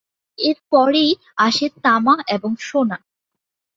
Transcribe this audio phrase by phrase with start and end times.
[0.39, 1.11] এর পরেই
[1.37, 2.97] আসে তামা এবং সোনা।